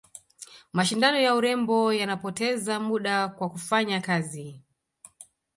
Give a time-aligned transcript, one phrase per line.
[0.77, 4.61] mashindano ya urembo yanapoteza muda wa kufanya kazi